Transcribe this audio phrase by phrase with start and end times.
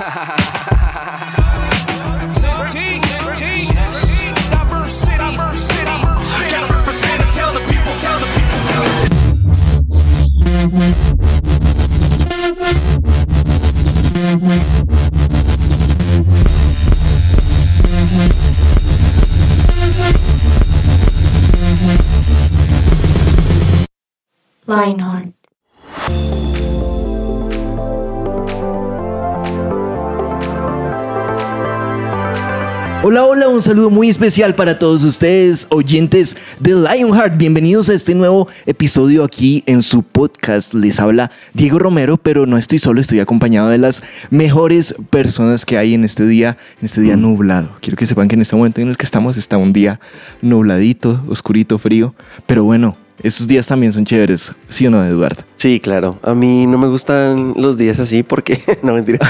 [0.00, 0.36] ha ha ha
[0.70, 0.79] ha
[33.02, 37.34] Hola, hola, un saludo muy especial para todos ustedes, oyentes de Lionheart.
[37.38, 40.74] Bienvenidos a este nuevo episodio aquí en su podcast.
[40.74, 45.78] Les habla Diego Romero, pero no estoy solo, estoy acompañado de las mejores personas que
[45.78, 47.70] hay en este día, en este día nublado.
[47.80, 49.98] Quiero que sepan que en este momento en el que estamos está un día
[50.42, 52.14] nubladito, oscurito, frío,
[52.46, 55.42] pero bueno, esos días también son chéveres, ¿sí o no, Eduardo?
[55.56, 56.18] Sí, claro.
[56.22, 59.20] A mí no me gustan los días así porque, no mentira,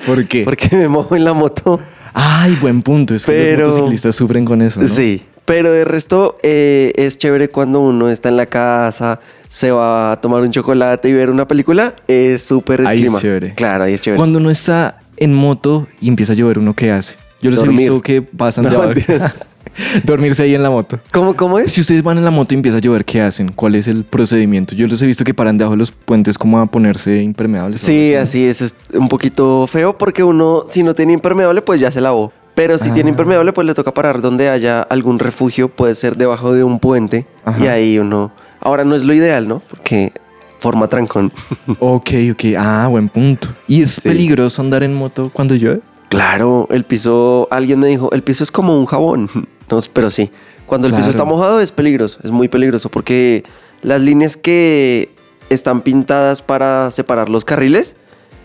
[0.06, 0.42] ¿Por qué?
[0.42, 1.80] porque me mojo en la moto.
[2.14, 3.14] Ay, buen punto.
[3.14, 4.88] Es que Pero- los motociclistas sufren con eso, ¿no?
[4.88, 10.12] Sí, pero de resto eh, es chévere cuando uno está en la casa, se va
[10.12, 13.54] a tomar un chocolate y ver una película, es súper es chévere.
[13.54, 14.18] Claro, ahí es chévere.
[14.18, 17.16] Cuando uno está en moto y empieza a llover, ¿uno qué hace?
[17.42, 17.80] Yo los he Dormir.
[17.80, 19.00] visto que pasan de No, abajo.
[20.04, 20.98] Dormirse ahí en la moto.
[21.12, 21.72] ¿Cómo, ¿Cómo es?
[21.72, 23.52] Si ustedes van en la moto y empieza a llover, ¿qué hacen?
[23.52, 24.74] ¿Cuál es el procedimiento?
[24.74, 27.80] Yo los he visto que paran debajo de los puentes como a ponerse impermeables.
[27.80, 31.90] Sí, así es, es un poquito feo porque uno si no tiene impermeable pues ya
[31.90, 32.32] se lavó.
[32.54, 32.94] Pero si Ah.
[32.94, 36.78] tiene impermeable pues le toca parar donde haya algún refugio, puede ser debajo de un
[36.78, 37.64] puente Ajá.
[37.64, 38.32] y ahí uno...
[38.60, 39.60] Ahora no es lo ideal, ¿no?
[39.70, 40.12] Porque
[40.58, 41.32] forma trancón.
[41.78, 42.44] Ok, ok.
[42.58, 43.48] Ah, buen punto.
[43.66, 44.00] ¿Y es Sí.
[44.02, 45.80] peligroso andar en moto cuando llueve?
[46.10, 49.30] Claro, el piso, alguien me dijo, el piso es como un jabón.
[49.70, 50.30] No, pero sí,
[50.66, 51.02] cuando el Claro.
[51.04, 53.44] piso está mojado es peligroso, es muy peligroso porque
[53.82, 55.10] las líneas que
[55.48, 57.96] están pintadas para separar los carriles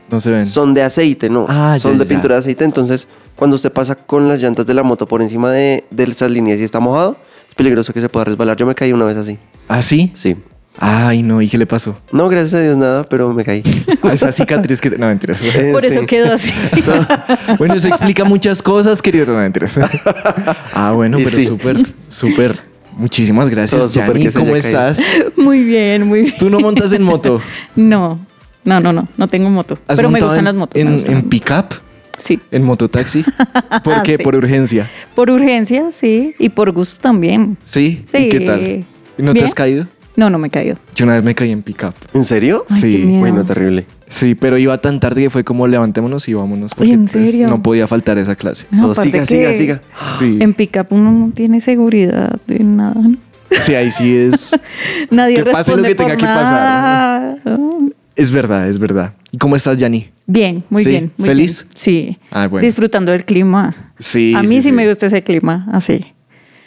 [0.09, 0.45] No se ven.
[0.45, 1.45] son de aceite, ¿no?
[1.49, 2.09] Ah, son ya, de ya.
[2.09, 5.51] pintura de aceite, entonces cuando usted pasa con las llantas de la moto por encima
[5.51, 7.17] de, de esas líneas y está mojado,
[7.49, 8.55] es peligroso que se pueda resbalar.
[8.57, 9.37] Yo me caí una vez así,
[9.67, 10.11] ¿Ah, sí?
[10.13, 10.35] sí.
[10.77, 11.41] Ay, no.
[11.41, 11.97] ¿Y qué le pasó?
[12.11, 13.63] No, gracias a Dios nada, pero me caí.
[14.01, 14.89] Ah, esa cicatriz que...
[14.91, 15.41] No, mentiras.
[15.43, 16.05] Eh, Por eso sí.
[16.05, 16.53] quedó así.
[17.57, 19.25] Bueno, eso explica muchas cosas, querido.
[19.33, 19.79] No, mentiras.
[20.73, 21.45] Ah, bueno, Y pero sí.
[21.47, 22.59] súper, súper.
[22.97, 24.31] Muchísimas gracias, súper Yanni.
[24.31, 25.01] ¿Cómo estás?
[25.35, 26.33] muy bien, muy bien.
[26.37, 27.41] ¿Tú no montas en moto?
[27.75, 28.19] No,
[28.63, 29.77] no, no, no, no tengo moto.
[29.87, 30.75] ¿Has Pero me gustan en, las motos.
[30.75, 31.65] me En, gustan pick-up?
[32.17, 32.39] Sí.
[32.51, 33.23] ¿En mototaxi?
[33.83, 34.17] ¿Por qué?
[34.17, 34.23] Sí.
[34.23, 34.89] ¿Por urgencia?
[35.13, 36.33] Por urgencia, sí.
[36.39, 37.57] Y por gusto también.
[37.65, 38.05] ¿Sí?
[38.11, 38.17] Sí.
[38.17, 38.61] ¿Y qué tal?
[39.17, 39.87] ¿Y ¿No te has caído?
[40.15, 40.77] No, no me he caído.
[40.95, 41.93] Yo una vez me caí en pick-up.
[42.13, 42.65] ¿En serio?
[42.69, 43.19] Ay, Sí, qué miedo.
[43.19, 43.85] Bueno, terrible.
[44.07, 46.73] Sí, pero iba tan tarde que fue como levantémonos y vámonos.
[46.73, 47.47] Porque ¿en pues, serio?
[47.47, 48.67] no podía faltar esa clase.
[48.71, 49.81] No, Oh, siga, siga, siga.
[50.19, 50.37] Sí.
[50.39, 52.95] En pickup uno no tiene seguridad de nada.
[52.95, 53.17] ¿no?
[53.61, 54.55] Sí, ahí sí es.
[55.11, 57.37] Nadie Que pase lo que tenga que pasar.
[58.15, 59.13] Es verdad, es verdad.
[59.31, 60.09] ¿Y cómo estás, Yanni?
[60.27, 61.11] Bien, muy Sí, bien.
[61.17, 61.63] muy ¿feliz?
[61.63, 61.71] bien.
[61.75, 62.17] Sí.
[62.31, 62.65] Ah, bueno.
[62.65, 63.91] Disfrutando del clima.
[63.99, 64.33] Sí.
[64.35, 66.05] A mí sí, me gusta ese clima, así.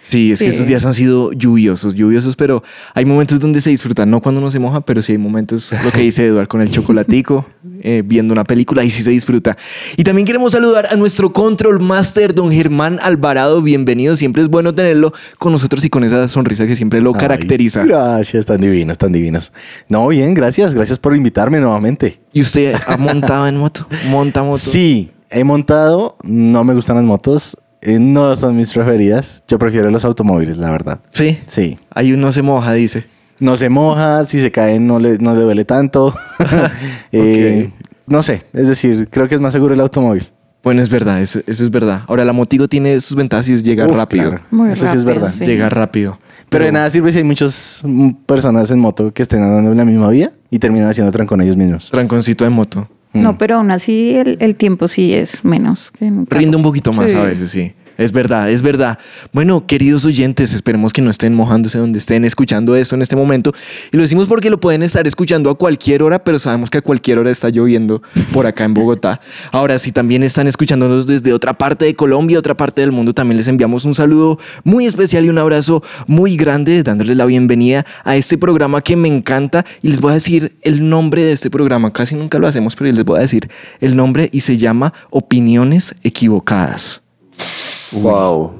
[0.08, 0.56] Sí, es que Sí.
[0.56, 2.62] esos días han sido lluviosos, lluviosos, pero
[2.94, 5.91] hay momentos donde se disfrutan, no cuando uno se moja, pero sí hay momentos, lo
[5.92, 7.44] que dice Eduard, con el chocolatico,
[7.82, 9.56] eh, viendo una película, y sí se disfruta.
[9.98, 14.74] Y también queremos saludar a nuestro control master, don Germán Alvarado, bienvenido, siempre es bueno
[14.74, 17.84] tenerlo con nosotros y con esa sonrisa que siempre lo Ay, caracteriza.
[17.84, 19.52] gracias, tan divinos, tan divinos.
[19.90, 22.19] No, bien, gracias, gracias por invitarme nuevamente.
[22.32, 23.86] ¿Y usted ha montado en moto?
[24.08, 24.56] ¿Monta moto?
[24.58, 29.42] Sí, he montado, no me gustan las motos, eh, no son mis preferidas.
[29.48, 31.00] Yo prefiero los automóviles, la verdad.
[31.10, 31.38] Sí.
[31.46, 31.78] Sí.
[31.94, 33.04] Ahí uno se moja, dice.
[33.40, 36.14] No se moja, si se cae no le, no le duele tanto.
[37.12, 37.70] Eh,
[38.06, 40.30] No sé, es decir, creo que es más seguro el automóvil.
[40.64, 42.02] Bueno, es verdad, eso, eso es verdad.
[42.08, 44.30] Ahora, la motigo tiene sus ventajas y es llegar Uf, rápido.
[44.30, 44.44] claro.
[44.50, 45.32] Muy Eso sí es verdad.
[45.36, 45.44] sí.
[45.44, 46.18] Llegar rápido.
[46.48, 49.76] Pero de nada sirve si hay muchas mm, personas en moto que estén andando en
[49.76, 51.90] la misma vía y terminan haciendo trancón ellos mismos.
[51.90, 52.88] Tranconcito de moto.
[53.14, 56.10] No, pero aún así el, el tiempo sí es menos que.
[56.28, 57.16] Rinde un poquito más Sí.
[57.16, 57.72] a veces, sí.
[57.98, 58.97] Es verdad, es verdad.
[59.32, 63.53] Bueno, queridos oyentes, esperemos que no estén mojándose donde estén escuchando esto en este momento.
[63.91, 66.81] Y lo decimos porque lo pueden estar escuchando a cualquier hora, pero sabemos que a
[66.81, 68.00] cualquier hora está lloviendo
[68.32, 69.20] por acá en Bogotá.
[69.50, 73.37] Ahora, si también están escuchándonos desde otra parte de Colombia, otra parte del mundo, también
[73.37, 78.14] les enviamos un saludo muy especial y un abrazo muy grande, dándoles la bienvenida a
[78.14, 79.67] este programa que me encanta.
[79.82, 81.93] Y les voy a decir el nombre de este programa.
[81.93, 83.50] Casi nunca lo hacemos, pero les voy a decir
[83.81, 87.07] el nombre y se llama Opiniones Equivocadas.
[87.93, 88.52] Wow.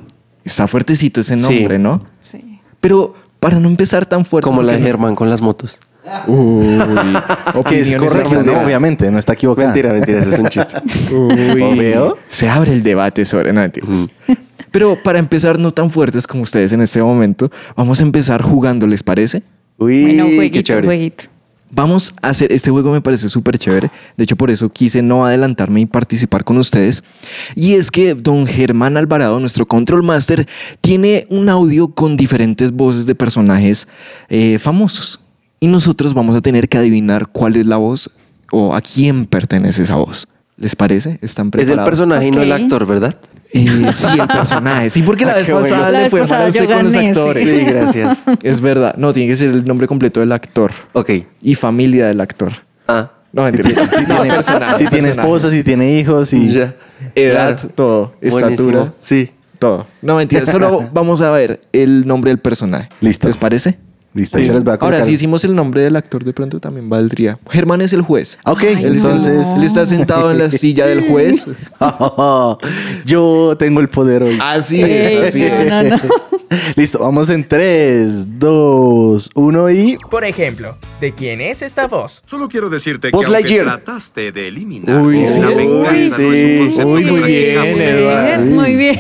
[0.45, 1.43] Está fuertecito ese Sí.
[1.43, 2.05] nombre, ¿no?
[2.31, 2.61] Sí.
[2.81, 4.49] Pero para no empezar tan fuerte.
[4.49, 5.79] Como la de no- Germán con las motos.
[6.27, 6.79] Uy,
[7.69, 9.69] Que es correcto, obviamente, no está equivocado.
[9.69, 10.77] Mentira, mentira, ese es un chiste.
[11.15, 11.95] Uy,
[12.29, 14.09] se abre el debate sobre no, mentiras.
[14.71, 18.87] Pero para empezar no tan fuertes como ustedes en este momento, vamos a empezar jugando,
[18.87, 19.43] ¿les parece?
[19.77, 20.87] Uy, Bueno, qué jueguito, chévere.
[20.89, 21.25] jueguito.
[21.71, 25.27] Vamos a hacer, este juego me parece súper chévere, de hecho por eso quise no
[25.27, 27.03] adelantarme y participar con ustedes.
[27.55, 30.49] Y es que don Germán Alvarado, nuestro Control Master,
[30.81, 33.87] tiene un audio con diferentes voces de personajes
[34.29, 35.21] eh, famosos.
[35.61, 38.11] Y nosotros vamos a tener que adivinar cuál es la voz
[38.51, 40.27] o a quién pertenece esa voz.
[40.59, 41.19] ¿Les parece?
[41.23, 41.79] ¿Están Es preparados?
[41.79, 43.15] el personaje y no el actor, ¿verdad?
[43.53, 44.91] Eh, sí, el personaje.
[44.91, 45.69] Sí, porque la Ah, vez qué bueno.
[45.69, 46.99] pasada La le vez fue mal a usted con los sí.
[46.99, 47.43] actores.
[47.45, 48.19] Sí, gracias.
[48.43, 48.95] Es verdad.
[48.97, 51.11] No, tiene que ser el nombre completo del actor Ok.
[51.41, 52.53] y familia del actor.
[52.89, 53.11] Ah.
[53.33, 53.89] No, mentira.
[53.97, 56.53] Sí, no, personaje, Si tiene esposa, si tiene hijos y...
[56.53, 56.75] Ya.
[57.15, 57.73] Edad, Claro.
[57.75, 58.13] todo.
[58.21, 58.49] Buenísimo.
[58.49, 59.31] Estatura, Sí.
[59.61, 59.87] todo.
[60.03, 60.45] No, mentira.
[60.47, 62.89] Solo vamos a ver el nombre del personaje.
[63.01, 63.29] Listo.
[63.29, 63.79] ¿Les parece?
[64.19, 64.95] Listo, ahí se les va a colocar.
[64.95, 67.39] Ahora, si hicimos el nombre del actor, de pronto también valdría.
[67.51, 68.39] Germán es el juez.
[68.45, 69.47] Ok, Ay, Él, entonces...
[69.57, 71.47] él está sentado en la silla del juez.
[73.05, 74.39] Yo tengo el poder hoy.
[74.41, 75.71] Así es, así es.
[75.71, 76.03] no, no, no.
[76.77, 79.99] Listo, vamos en 3, 2, 1 y...
[80.11, 82.23] Por ejemplo, ¿de quién es esta voz?
[82.25, 85.41] Solo quiero decirte Buzz que aunque trataste de eliminar Uy, la sí.
[85.41, 86.45] venganza Uy, no es sí.
[86.45, 88.43] un concepto Uy, que muy bien, practicamos en Eduardo.
[88.43, 88.99] el- Muy bien.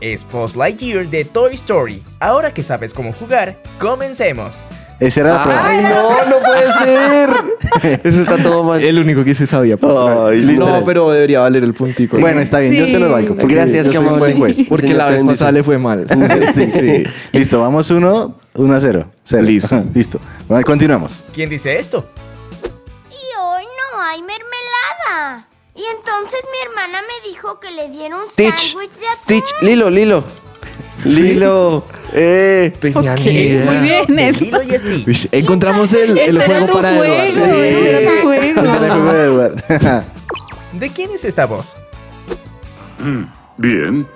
[0.00, 2.02] Es Buzz Lightyear de Toy Story.
[2.20, 4.60] Ahora que sabes cómo jugar, comencemos.
[4.98, 5.66] Esa era la prueba.
[5.66, 6.72] Ay, no, no puede
[7.82, 8.00] ser.
[8.04, 8.82] Eso está todo mal.
[8.82, 9.76] El único que se sabía.
[9.82, 10.66] Ay, listo.
[10.66, 12.18] No, pero debería valer el puntico.
[12.18, 12.92] Bueno, está bien, yo Sí.
[12.92, 13.34] se lo valgo.
[13.36, 14.58] porque Gracias, yo qué soy un buen juez.
[14.68, 16.06] Porque Señor, la vez pasada le fue mal.
[16.54, 17.04] Sí, sí.
[17.32, 19.06] Listo, vamos 1, 1 a 0.
[19.42, 19.84] Listo.
[19.94, 20.20] Listo.
[20.48, 21.24] Bueno, continuamos.
[21.34, 22.06] ¿Quién dice esto?
[25.74, 28.72] Y entonces mi hermana me dijo que le diera un Stitch.
[28.72, 29.16] sándwich de atún.
[29.22, 29.62] Stitch.
[29.62, 30.24] Lilo, Lilo.
[31.04, 31.84] Lilo.
[32.12, 32.72] Eh.
[32.80, 33.64] Tenía Ok, ni idea.
[33.64, 34.06] muy bien.
[34.16, 34.32] De.
[34.32, 35.28] Lilo y Stitch.
[35.32, 37.54] Encontramos el, el Este era juego tu para juego, Eduardo.
[37.62, 38.42] ese era tu juego.
[38.42, 40.02] Ese era el juego de.
[40.78, 41.76] ¿De quién es esta voz?
[42.98, 43.22] Mm,
[43.56, 44.08] Bien.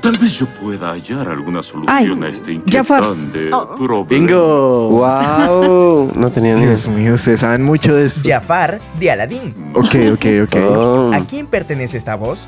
[0.00, 3.02] Tal vez yo pueda hallar alguna solución Ay, a este Jafar.
[3.04, 4.04] inquietante problema.
[4.08, 4.88] Bingo.
[4.90, 6.10] Wow.
[6.16, 6.68] No tenía ni idea.
[6.70, 8.28] Dios mío, ustedes saben mucho de esto.
[8.28, 9.54] Jafar de Aladdin.
[9.74, 10.56] Ok, ok, ok.
[10.76, 11.10] Oh.
[11.14, 12.46] ¿A quién pertenece esta voz?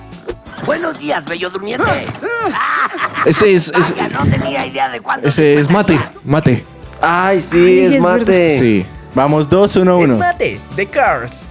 [0.64, 1.84] Buenos días, bello durmiente.
[3.26, 5.28] Ese es, es- Ya no tenía idea de cuándo.
[5.28, 6.64] ese es mate, mate.
[7.00, 8.58] Ay, sí, Ay, es es mate.
[8.58, 8.86] Sí.
[9.14, 10.18] Vamos 2, 1, Es 1.
[10.18, 11.44] Mate, de Cars.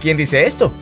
[0.00, 0.72] ¿Quién dice esto?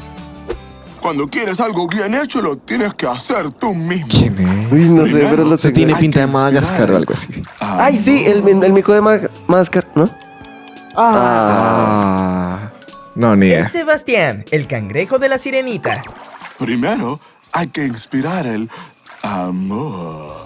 [1.02, 4.06] Cuando quieres algo bien hecho, lo tienes que hacer tú mismo.
[4.08, 4.72] ¿Quién es?
[4.72, 7.28] Uy, no sé, pero lo Se tiene pinta de Madagascar o algo así.
[7.60, 9.18] Ay, sí, el, el mico de Ma-
[9.48, 10.08] Madagascar, ¿no?
[10.94, 12.70] Ah.
[13.16, 13.60] No, ni idea.
[13.60, 16.02] Es Sebastián, el cangrejo de la sirenita.
[16.58, 17.18] Primero,
[17.52, 18.70] hay que inspirar el
[19.22, 20.36] amor.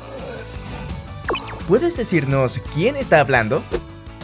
[1.68, 3.62] ¿Puedes decirnos quién está hablando?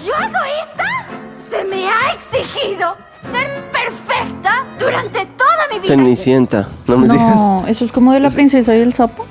[0.04, 1.06] ¿Yo egoísta?
[1.50, 2.96] Se me ha exigido
[3.30, 5.86] ser perfecta durante toda mi vida.
[5.88, 6.68] Cenicienta.
[6.86, 7.36] No me digas.
[7.36, 9.26] No, eso es como de la princesa y el sapo.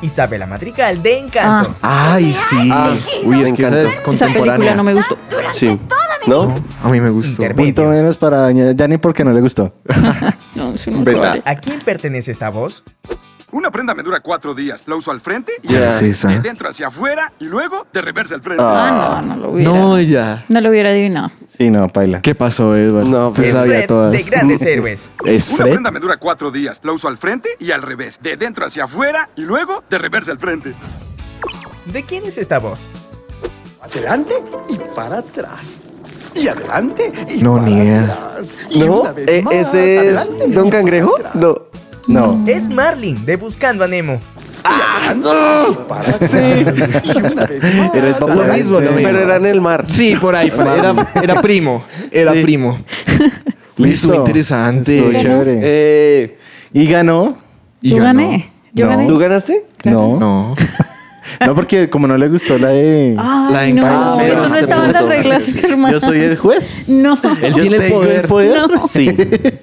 [0.00, 1.74] Isabela Madrigal de Encanto.
[1.82, 2.70] Ay, sí.
[2.72, 2.94] Ah,
[3.24, 4.44] Uy, es que esa es Esa contemporánea.
[4.54, 5.16] película no me gustó.
[5.28, 5.80] Durante Sí.
[5.88, 6.54] toda mi ¿No?
[6.84, 7.42] A mí me gustó.
[7.42, 7.74] Intermedio.
[7.74, 9.72] Punto menos para Yanni porque no le gustó.
[10.54, 10.72] No,
[11.04, 11.18] Beta.
[11.20, 11.42] vale.
[11.44, 12.82] ¿A quién pertenece esta voz?
[13.50, 14.84] Una prenda me dura cuatro días.
[14.86, 15.68] La uso al frente y.
[15.68, 18.62] ¿Qué es de dentro hacia afuera y luego de reversa al frente.
[18.66, 19.70] Ah, no, no lo hubiera.
[19.72, 20.44] No, ya.
[20.50, 21.30] No lo hubiera adivinado.
[21.56, 22.20] Sí, no, paila.
[22.20, 23.04] ¿Qué pasó, Edward?
[23.06, 24.12] No, pues- Es sabía todas.
[24.12, 25.10] de Grandes Héroes.
[25.24, 25.70] ¿Es Una Fred?
[25.72, 26.80] prenda me dura cuatro días.
[26.84, 28.18] La uso al frente y al revés.
[28.22, 30.74] De dentro hacia afuera y luego de reversa al frente.
[31.86, 32.88] ¿De quién es esta voz?
[33.80, 34.34] Adelante
[34.68, 35.78] y para atrás.
[36.34, 38.02] Y adelante y No, para ni idea.
[38.04, 38.56] atrás.
[38.68, 39.00] Y ¿No?
[39.00, 41.14] una vez Eh, más, ¿Ese es Don Cangrejo?
[41.32, 41.62] No.
[42.08, 42.42] No.
[42.46, 44.20] Es Marlin de Buscando a Nemo.
[44.64, 45.28] Adelante
[45.70, 46.16] y para
[47.28, 47.94] una vez más.
[47.94, 48.96] Era el papá Lo mismo, lo mismo.
[49.08, 49.84] Pero era en el mar.
[49.88, 50.50] Sí, por ahí.
[50.50, 50.78] por ahí.
[50.78, 51.84] Era, era primo.
[52.10, 52.42] Era Sí.
[52.42, 52.78] primo.
[53.76, 54.08] Listo.
[54.08, 54.14] Listo.
[54.14, 54.96] interesante.
[54.96, 55.22] Estuvo Ganó.
[55.22, 55.60] chévere.
[55.62, 56.38] Eh,
[56.72, 57.38] Y ganó.
[57.80, 58.20] Y Yo ganó.
[58.22, 58.50] gané.
[58.74, 58.90] Yo No.
[58.90, 59.06] gané.
[59.06, 59.66] ¿Tú ganaste?
[59.84, 60.18] No.
[60.18, 60.54] No.
[61.44, 63.16] No, porque como no le gustó la de.
[63.18, 64.20] Ay, La no, encanto.
[64.20, 65.92] eso no Ah, estaba en las reglas, hermano.
[65.92, 66.88] Yo soy el juez.
[66.88, 67.18] No.
[67.42, 68.56] Él Yo tiene el tengo poder.
[68.68, 68.86] No.
[68.88, 69.14] Sí.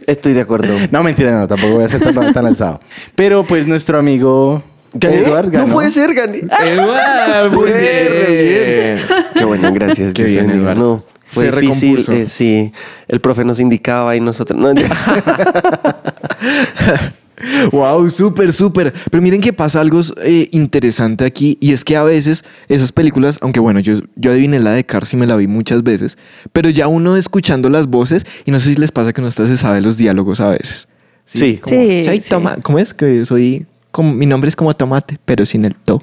[0.08, 0.74] Estoy de acuerdo.
[0.92, 2.80] No, mentira, no, tampoco voy a ser tan, tan alzado.
[3.16, 4.64] Pero pues nuestro amigo
[5.00, 5.68] Edward ganó.
[5.68, 6.44] No puede ser, gané.
[6.64, 8.98] Edward, muy Bien, bien.
[9.34, 10.14] Qué bueno, gracias.
[10.14, 10.64] Qué bien.
[10.78, 12.06] No, fue Se difícil.
[12.10, 12.72] eh, sí,
[13.08, 14.60] el profe nos indicaba y nosotros.
[14.60, 14.70] No,
[17.72, 18.94] Wow, súper, súper.
[19.12, 23.38] Pero miren que pasa algo eh, interesante aquí y es que a veces esas películas,
[23.42, 26.18] aunque bueno, yo, yo adiviné la de Cars y me la vi muchas veces,
[26.54, 29.48] pero ya uno escuchando las voces y no sé si les pasa que uno hasta
[29.48, 30.88] se sabe los diálogos a veces.
[31.26, 31.58] Sí.
[31.58, 32.30] Como, Sí, "Soy sí.
[32.30, 32.58] toma-".
[32.62, 32.94] ¿Cómo es?
[32.94, 36.02] Que soy, como, mi nombre es como tomate, pero sin el to.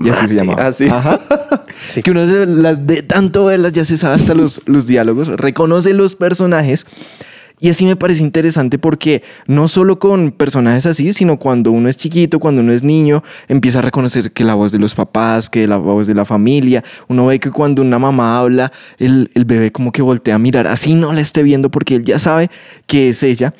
[0.00, 0.54] Y así se llama.
[0.58, 0.86] Ah, sí.
[0.88, 1.18] Ajá.
[1.90, 2.02] Sí.
[2.02, 5.94] Que uno se las de tanto verlas ya se sabe hasta los, los diálogos, reconoce
[5.94, 6.86] los personajes
[7.60, 11.96] Y así me parece interesante porque no solo con personajes así, sino cuando uno es
[11.96, 15.66] chiquito, cuando uno es niño, empieza a reconocer que la voz de los papás, que
[15.66, 19.72] la voz de la familia, uno ve que cuando una mamá habla, el, el bebé
[19.72, 22.50] como que voltea a mirar, así no la esté viendo porque él ya sabe
[22.86, 23.54] que es ella.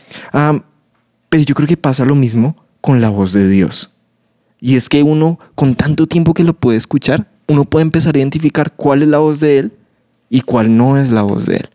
[1.28, 3.92] Pero yo creo que pasa lo mismo con la voz de Dios.
[4.60, 8.18] Y es que uno, con tanto tiempo que lo puede escuchar, uno puede empezar a
[8.18, 9.72] identificar cuál es la voz de Él
[10.28, 11.70] y cuál no es la voz de Él.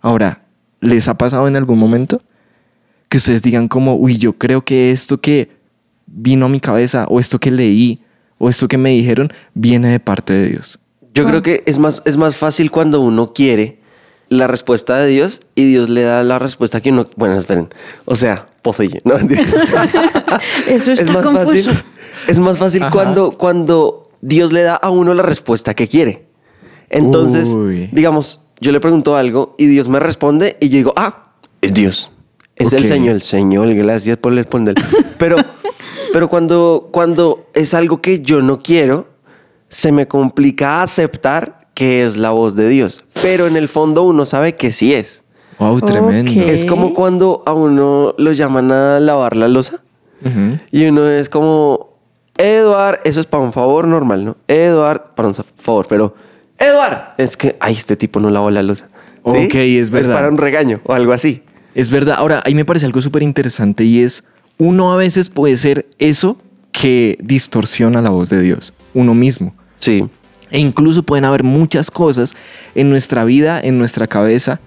[0.00, 0.44] Ahora,
[0.80, 2.20] ¿les ha pasado en algún momento
[3.08, 5.50] que ustedes digan como, uy, yo creo que esto que
[6.06, 8.02] vino a mi cabeza o esto que leí
[8.38, 10.78] o esto que me dijeron viene de parte de Dios?
[11.12, 13.80] Yo creo que es más, es más fácil cuando uno quiere
[14.28, 17.08] la respuesta de Dios y Dios le da la respuesta que uno.
[17.16, 17.68] Bueno, esperen.
[18.04, 18.98] O sea, pocillo.
[19.04, 19.16] No.
[20.68, 21.70] Eso está es más confuso.
[21.72, 21.84] fácil.
[22.28, 22.92] Es más fácil Ajá.
[22.92, 26.26] cuando, cuando Dios le da a uno la respuesta que quiere.
[26.90, 27.88] Entonces, Uy.
[27.92, 32.12] digamos, yo le pregunto algo y Dios me responde y yo digo, ah, es Dios.
[32.56, 32.86] Es el.
[32.86, 34.74] Señor, el Señor, gracias por responder.
[35.18, 35.36] Pero,
[36.12, 39.08] pero cuando, cuando es algo que yo no quiero,
[39.68, 43.02] se me complica aceptar que es la voz de Dios.
[43.22, 45.24] Pero en el fondo uno sabe que sí es.
[45.58, 46.42] Wow, tremendo.
[46.42, 49.82] Es como cuando a uno lo llaman a lavar la losa
[50.24, 50.58] Ujú.
[50.70, 51.98] y uno es como,
[52.38, 54.36] Eduard, eso es para un favor normal, ¿no?
[54.48, 56.14] Eduard, para un favor, pero,
[56.60, 58.88] Eduard, es que, ay, este tipo no lavó la losa.
[59.24, 59.46] ¿Sí?
[59.46, 60.14] Ok, es verdad.
[60.14, 61.42] para un regaño o algo así.
[61.74, 62.16] Es verdad.
[62.18, 64.24] Ahora, ahí me parece algo súper interesante y es,
[64.58, 66.36] uno a veces puede ser eso
[66.72, 69.54] que distorsiona la voz de Dios, uno mismo.
[69.74, 70.04] Sí.
[70.50, 72.34] E incluso pueden haber muchas cosas
[72.74, 74.60] en nuestra vida, en nuestra cabeza,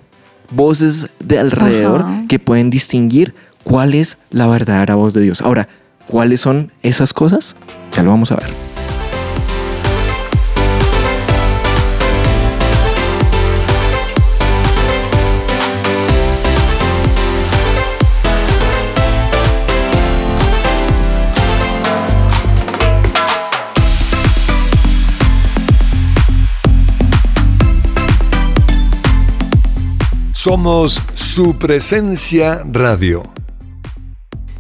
[0.51, 2.23] voces de alrededor Ajá.
[2.27, 5.41] que pueden distinguir cuál es la verdadera voz de Dios.
[5.41, 5.67] Ahora,
[6.07, 7.55] ¿cuáles son esas cosas?
[7.91, 8.72] Ya lo vamos a ver.
[30.43, 33.23] Somos su presencia radio.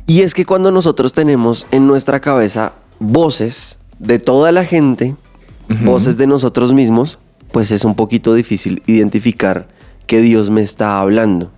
[0.07, 2.71] Y es que cuando nosotros tenemos en nuestra cabeza
[3.01, 5.17] voces de toda la gente,
[5.83, 7.19] voces de nosotros mismos,
[7.51, 9.67] pues es un poquito difícil identificar
[10.07, 11.51] que Dios me está hablando.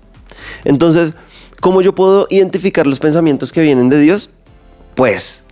[0.63, 1.13] Entonces,
[1.61, 4.31] ¿cómo yo puedo identificar los pensamientos que vienen de Dios?
[4.95, 5.43] Pues,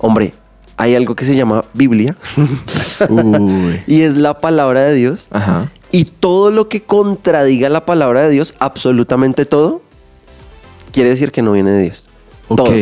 [0.00, 0.34] hombre,
[0.76, 2.16] hay algo que se llama Biblia
[3.86, 5.28] y es la palabra de Dios.
[5.30, 5.70] Ajá.
[5.90, 9.80] Y todo lo que contradiga la palabra de Dios, absolutamente todo,
[10.92, 12.10] quiere decir que no viene de Dios.
[12.48, 12.56] Ok.
[12.56, 12.74] Todo.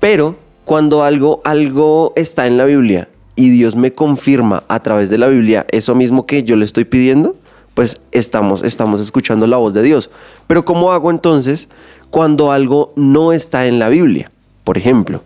[0.00, 5.18] Pero cuando algo, algo está en la Biblia y Dios me confirma a través de
[5.18, 7.36] la Biblia eso mismo que yo le estoy pidiendo,
[7.74, 10.10] pues estamos, estamos escuchando la voz de Dios.
[10.46, 11.68] Pero ¿cómo hago entonces
[12.10, 14.30] cuando algo no está en la Biblia?
[14.64, 15.22] Por ejemplo,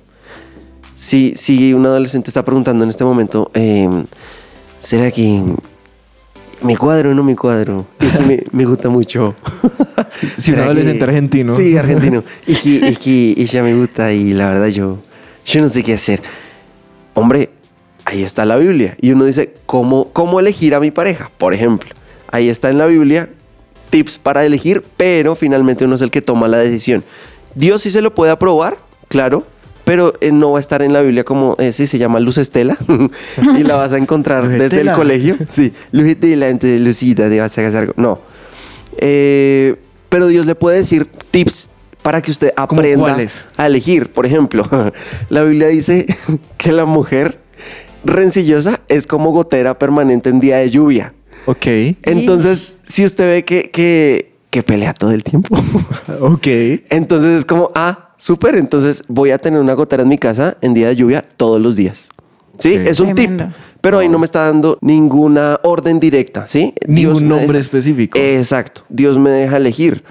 [0.94, 4.04] si, si un adolescente está preguntando en este momento, eh,
[4.78, 5.42] ¿será que
[6.62, 7.86] mi cuadro no mi cuadro?
[7.98, 9.34] Que me, me gusta mucho.
[10.20, 11.54] Si ¿Será adolescente que- argentino.
[11.56, 12.22] Sí, argentino.
[12.46, 14.98] Y que, y que ella me gusta y la verdad yo,
[15.46, 16.22] yo no sé qué hacer.
[17.14, 17.50] Hombre,
[18.04, 18.96] ahí está la Biblia.
[19.00, 21.30] Y uno dice, ¿cómo, ¿cómo elegir a mi pareja?
[21.38, 21.90] Por ejemplo,
[22.30, 23.28] ahí está en la Biblia
[23.90, 27.04] tips para elegir, pero finalmente uno es el que toma la decisión.
[27.54, 28.78] Dios sí se lo puede aprobar,
[29.08, 29.46] claro,
[29.92, 32.38] pero eh, no va a estar en la Biblia como, eh, sí, se llama Luz
[32.38, 32.78] Estela,
[33.58, 35.36] y la vas a encontrar desde el colegio.
[35.50, 37.92] Sí, Luz Estela, Lucita, te vas a hacer algo.
[37.98, 38.18] No.
[38.96, 39.76] Eh,
[40.08, 41.68] pero Dios le puede decir tips
[42.00, 43.18] para que usted ¿Cómo aprenda
[43.58, 44.10] a elegir.
[44.10, 44.66] Por ejemplo,
[45.28, 46.06] la Biblia dice
[46.56, 47.40] que la mujer
[48.02, 51.12] rencillosa es como gotera permanente en día de lluvia.
[51.44, 51.66] Ok.
[52.04, 55.54] Entonces, si usted ve que, que, que pelea todo el tiempo,
[56.20, 56.46] Ok.
[56.88, 60.74] entonces es como, ah, súper, entonces voy a tener una gotera en mi casa en
[60.74, 62.08] día de lluvia todos los días.
[62.58, 62.76] ¿Sí?
[62.76, 62.86] Ok.
[62.86, 63.46] Es un Tremendo.
[63.46, 63.54] tip.
[63.80, 66.72] Pero ahí no me está dando ninguna orden directa, ¿sí?
[66.86, 68.18] Dios Ningún me nombre deja- específico.
[68.18, 68.82] Exacto.
[68.88, 70.04] Dios me deja elegir.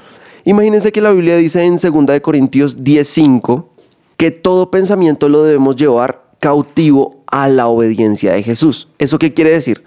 [0.44, 3.70] Imagínense que la Biblia dice en 2 de Corintios 10:5
[4.18, 8.90] que todo pensamiento lo debemos llevar cautivo a la obediencia de Jesús.
[9.00, 9.84] ¿Eso qué quiere decir?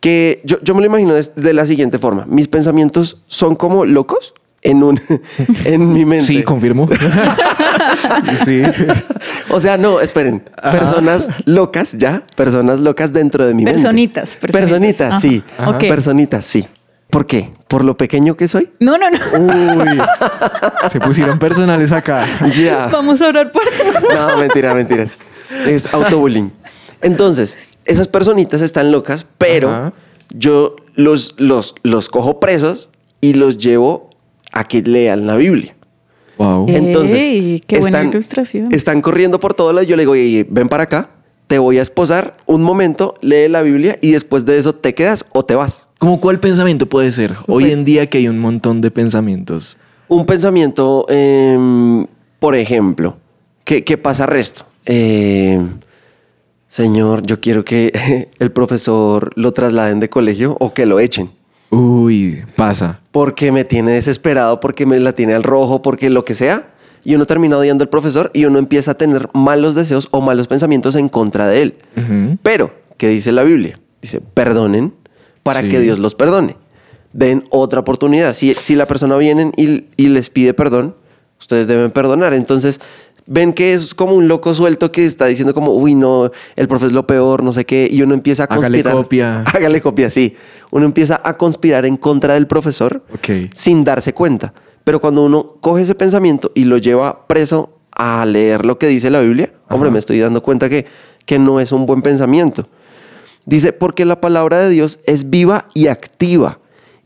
[0.00, 2.26] Que yo, yo me lo imagino de, de la siguiente forma.
[2.26, 4.34] Mis pensamientos son como locos
[4.64, 5.00] en, un,
[5.64, 6.24] en mi mente.
[6.26, 6.88] Sí, confirmo.
[8.44, 8.62] sí.
[9.50, 10.42] O sea, no, esperen.
[10.72, 12.24] Personas locas, ya.
[12.34, 14.52] Personas locas dentro de mi Personitas, mente.
[14.52, 14.70] personitas.
[14.70, 15.44] Personitas, sí.
[15.58, 15.78] Ajá.
[15.78, 16.66] Personitas, sí.
[17.10, 17.50] ¿Por qué?
[17.68, 18.70] ¿Por lo pequeño que soy?
[18.80, 19.18] No, no, no.
[19.38, 20.00] Uy.
[20.90, 22.24] Se pusieron personales acá.
[22.52, 22.88] Ya.
[22.88, 23.62] Vamos a orar por
[24.12, 25.14] No, mentira, mentiras.
[25.66, 26.50] Es autobullying.
[27.02, 29.92] Entonces, esas personitas están locas, pero Ajá.
[30.30, 32.90] yo los, los, los cojo presos
[33.20, 34.10] y los llevo
[34.54, 35.74] a que lean la Biblia.
[36.38, 36.66] Wow.
[36.68, 38.68] Entonces, Ey, qué buena están, ilustración.
[38.72, 39.86] están corriendo por todo lado.
[39.86, 41.10] Yo le digo, "Oye, ven para acá,
[41.46, 45.26] te voy a esposar un momento, lee la Biblia y después de eso te quedas
[45.32, 45.88] o te vas.
[45.98, 47.34] ¿Cómo cuál pensamiento puede ser?
[47.46, 49.76] Hoy en día que hay un montón de pensamientos.
[50.08, 52.06] Un pensamiento, em,
[52.38, 53.16] por ejemplo,
[53.64, 54.66] ¿qué, qué pasa resto?
[54.84, 55.78] Em,
[56.66, 61.30] señor, yo quiero que el profesor lo trasladen de colegio o que lo echen.
[61.74, 63.00] Uy, pasa.
[63.10, 66.68] Porque me tiene desesperado, porque me la tiene al rojo, porque lo que sea.
[67.04, 70.48] Y uno termina odiando al profesor y uno empieza a tener malos deseos o malos
[70.48, 71.74] pensamientos en contra de él.
[72.42, 73.78] Pero, ¿qué dice la Biblia?
[74.00, 74.94] Dice, perdonen
[75.42, 75.68] para Sí.
[75.68, 76.56] que Dios los perdone.
[77.12, 78.32] Den otra oportunidad.
[78.34, 80.96] Si, si la persona viene y, y les pide perdón,
[81.38, 82.34] ustedes deben perdonar.
[82.34, 82.80] Entonces,
[83.26, 86.86] ven que es como un loco suelto que está diciendo como, uy, no, el profe
[86.86, 88.94] es lo peor, no sé qué, y uno empieza a Hágale conspirar.
[88.94, 89.40] copia.
[89.54, 90.36] Hágale copia, sí.
[90.70, 93.02] Uno empieza a conspirar en contra del profesor
[93.52, 94.52] sin darse cuenta.
[94.84, 99.08] Pero cuando uno coge ese pensamiento y lo lleva preso a leer lo que dice
[99.08, 100.86] la Biblia, hombre, me estoy dando cuenta que,
[101.24, 102.68] que no es un buen pensamiento.
[103.46, 106.58] Dice, porque la palabra de Dios es viva y activa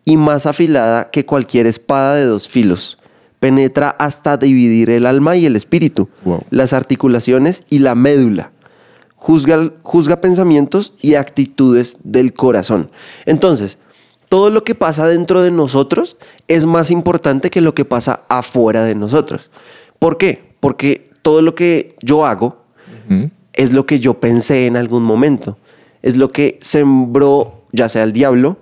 [0.04, 2.98] y más afilada que cualquier espada de dos filos.
[3.40, 6.42] Penetra hasta dividir el alma y el espíritu, Wow.
[6.50, 8.50] las articulaciones y la médula.
[9.16, 12.90] Juzga, juzga pensamientos y actitudes del corazón.
[13.26, 13.78] Entonces,
[14.28, 16.16] todo lo que pasa dentro de nosotros
[16.49, 19.50] es más importante que lo que pasa afuera de nosotros.
[19.99, 20.52] ¿Por qué?
[20.61, 22.62] Porque todo lo que yo hago
[23.54, 25.57] es lo que yo pensé en algún momento.
[26.02, 28.59] Es lo que sembró ya sea el diablo,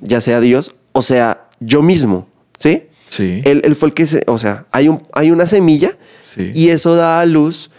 [0.00, 2.26] ya sea Dios, o sea yo mismo.
[2.58, 2.84] ¿Sí?
[3.06, 3.40] Sí.
[3.44, 6.52] Él, él fue el que se, o sea, hay, un, hay una semilla Sí.
[6.54, 7.70] y eso da a luz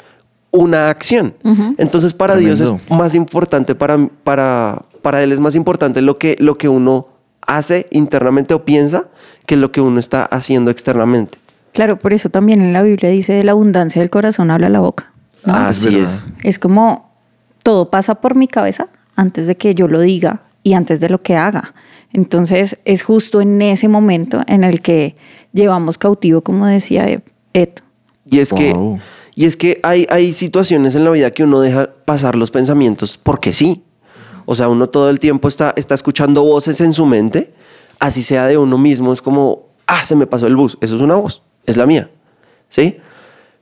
[0.52, 1.36] una acción.
[1.78, 6.36] Entonces para Dios es más importante, para, para, para Él es más importante lo que,
[6.40, 7.08] lo que uno
[7.46, 9.06] hace internamente o piensa
[9.46, 11.38] que lo que uno está haciendo externamente.
[11.74, 14.80] Claro, por eso también en la Biblia dice de la abundancia del corazón habla la
[14.80, 15.12] boca.
[15.46, 15.54] ¿no?
[15.54, 16.12] Así verdad.
[16.40, 16.46] es.
[16.56, 17.12] Es como
[17.64, 21.22] todo pasa por mi cabeza antes de que yo lo diga y antes de lo
[21.22, 21.74] que haga.
[22.14, 25.16] Entonces es justo en ese momento en el que
[25.54, 27.22] llevamos cautivo, como decía Ed.
[27.54, 27.70] Ed.
[28.30, 28.60] Y es Wow.
[28.60, 29.02] que,
[29.36, 33.18] y es que hay, hay situaciones en la vida que uno deja pasar los pensamientos
[33.22, 33.84] porque sí.
[34.46, 37.54] O sea, uno todo el tiempo está, está escuchando voces en su mente,
[38.00, 41.02] así sea de uno mismo, es como, ah, se me pasó el bus, eso es
[41.02, 42.10] una voz, es la mía,
[42.70, 42.98] ¿sí?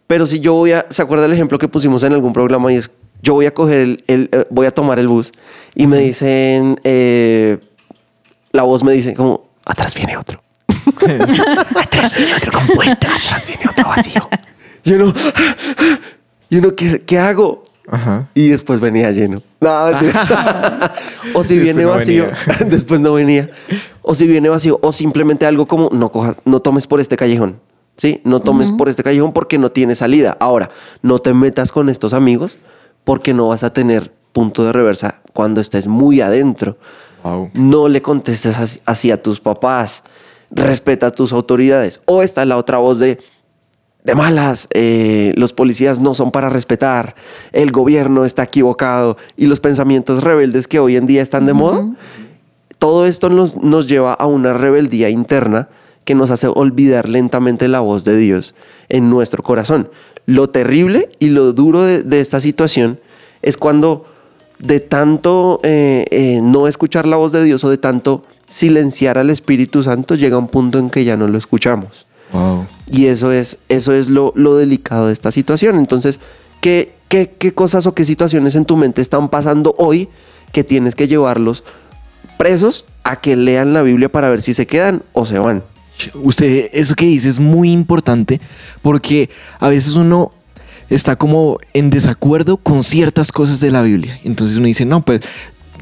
[0.05, 2.71] Pero si yo voy a, ¿se acuerda el ejemplo que pusimos en algún programa?
[2.71, 2.91] Y es,
[3.23, 5.31] yo voy a coger el, el, eh, voy a tomar el bus
[5.73, 7.57] y me dicen, eh,
[8.55, 10.41] la voz me dice como, atrás viene otro.
[11.75, 14.27] atrás viene otro compuesto, atrás viene otro vacío.
[14.83, 15.13] Y uno,
[16.49, 17.63] y uno ¿qué, qué hago?
[17.87, 18.29] Ajá.
[18.33, 19.41] Y después venía lleno.
[19.61, 19.69] No,
[21.33, 22.57] o si viene no vacío, venía.
[22.67, 23.49] después no venía.
[24.01, 27.59] O si viene vacío, o simplemente algo como no cojas, no tomes por este callejón.
[27.97, 28.19] ¿Sí?
[28.25, 30.35] No tomes por este callejón porque no tiene salida.
[30.41, 30.69] Ahora,
[31.01, 32.57] no te metas con estos amigos
[33.05, 36.77] porque no vas a tener punto de reversa cuando estés muy adentro.
[37.25, 37.49] Wow.
[37.53, 40.03] No le contestes así- así a tus papás.
[40.51, 41.99] Respeta a tus autoridades.
[42.05, 43.17] O está la otra voz de,
[44.03, 47.15] de malas, eh, los policías no son para respetar,
[47.51, 51.95] el gobierno está equivocado y los pensamientos rebeldes que hoy en día están de moda.
[52.77, 55.69] Todo esto nos, nos lleva a una rebeldía interna
[56.03, 58.53] que nos hace olvidar lentamente la voz de Dios
[58.89, 59.89] en nuestro corazón.
[60.27, 62.99] Lo terrible y lo duro de, de esta situación
[63.41, 64.05] es cuando
[64.65, 69.29] de tanto eh, eh, no escuchar la voz de Dios o de tanto silenciar al
[69.29, 72.05] Espíritu Santo llega un punto en que ya no lo escuchamos.
[72.31, 72.65] Wow.
[72.89, 75.77] Y eso es, eso es lo, lo delicado de esta situación.
[75.77, 76.19] Entonces,
[76.61, 80.09] ¿qué, qué, qué cosas o qué situaciones en tu mente están pasando hoy
[80.51, 81.63] que tienes que llevarlos
[82.37, 85.63] presos a que lean la Biblia para ver si se quedan o se van?
[86.15, 88.41] Usted, eso que dice es muy importante
[88.81, 90.31] porque a veces uno
[90.89, 94.19] está como en desacuerdo con ciertas cosas de la Biblia.
[94.23, 95.21] Entonces uno dice, no, pues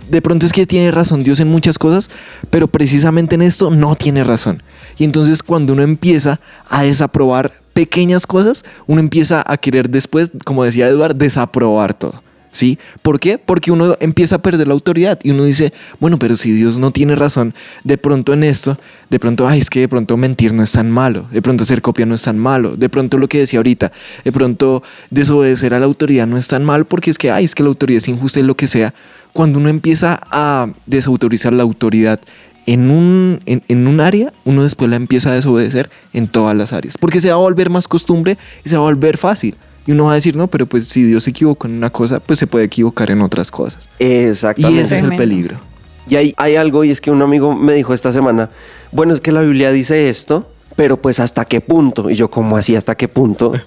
[0.10, 2.10] de pronto es que tiene razón Dios en muchas cosas,
[2.50, 4.62] pero precisamente en esto no tiene razón.
[4.98, 6.39] Y entonces cuando uno empieza
[6.70, 12.22] a desaprobar pequeñas cosas, uno empieza a querer después, como decía Eduard, desaprobar todo.
[12.54, 12.78] ¿Sí?
[13.02, 13.39] ¿Por qué?
[13.39, 16.92] Porque uno empieza a perder la autoridad y uno dice, bueno, pero si Dios no
[16.92, 18.78] tiene razón, de pronto en esto,
[19.10, 21.82] de pronto, ay, es que de pronto mentir no es tan malo, de pronto hacer
[21.82, 23.92] copia no es tan malo, de pronto lo que decía ahorita,
[24.24, 27.56] de pronto desobedecer a la autoridad no es tan mal porque es que, ay, es
[27.56, 28.94] que la autoridad es injusta y lo que sea.
[29.34, 32.20] Cuando uno empieza a desautorizar la autoridad
[32.68, 37.00] en un, en un área, uno después la empieza a desobedecer en todas las áreas,
[37.00, 39.56] porque se va a volver más costumbre y se va a volver fácil.
[39.86, 42.19] Y uno va a decir, no, pero pues si Dios se equivocó en una cosa,
[42.19, 43.89] pues se puede equivocar en otras cosas.
[44.00, 44.82] Y Exactamente.
[44.82, 45.60] ese es el peligro.
[46.08, 48.50] Y hay, hay algo, y es que un amigo me dijo esta semana,
[48.91, 52.10] bueno, es que la Biblia dice esto, pero pues hasta qué punto.
[52.10, 53.54] Y yo, ¿cómo así hasta qué punto?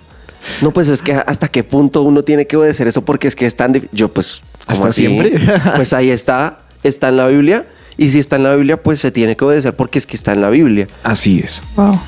[0.62, 3.46] No, pues es que hasta qué punto uno tiene que obedecer eso porque es que
[3.46, 3.96] es tan difícil.
[3.96, 5.00] Yo, pues, ¿cómo ¿Hasta así?
[5.00, 5.40] siempre?
[5.74, 7.66] Pues ahí está, está en la Biblia.
[7.96, 10.33] Y si está en la Biblia, pues se tiene que obedecer porque es que está
[10.33, 10.87] en la Biblia.
[11.02, 11.64] Así es.
[11.74, 11.98] Wow.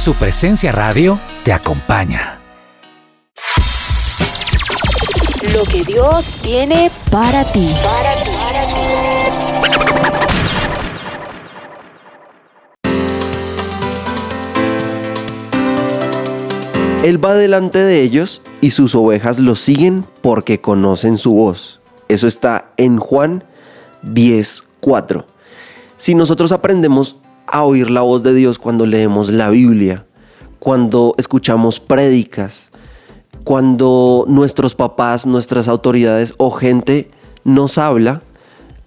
[0.00, 2.40] Su presencia radio te acompaña.
[5.52, 7.68] Lo que Dios tiene para ti.
[17.04, 21.82] Él va delante de ellos y sus ovejas lo siguen porque conocen su voz.
[22.08, 23.44] Eso está en Juan
[24.02, 25.26] 10:4.
[25.98, 27.19] Si nosotros aprendemos
[27.50, 30.04] a oír la voz de Dios cuando leemos la Biblia,
[30.58, 32.70] cuando escuchamos prédicas,
[33.44, 37.10] cuando nuestros papás, nuestras autoridades o gente
[37.44, 38.22] nos habla,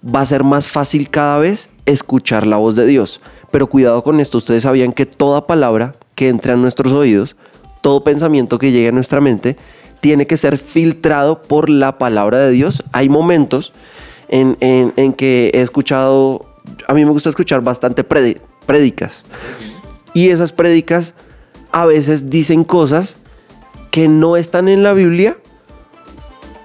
[0.04, 3.20] va a ser más fácil cada vez escuchar la voz de Dios.
[3.50, 7.36] Pero cuidado con esto, ustedes sabían que toda palabra que entra a nuestros oídos,
[7.82, 9.56] todo pensamiento que llegue a nuestra mente,
[10.00, 12.82] tiene que ser filtrado por la palabra de Dios.
[12.92, 13.72] Hay momentos
[14.28, 16.46] en, en- que he escuchado,
[16.86, 19.24] a mí me gusta escuchar bastante predi- prédicas.
[20.12, 21.14] Y esas prédicas
[21.72, 23.16] a veces dicen cosas
[23.90, 25.36] que no están en la Biblia,